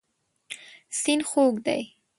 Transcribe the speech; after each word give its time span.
سیند 0.99 1.23
خوږ 1.29 1.55
دی. 1.65 1.81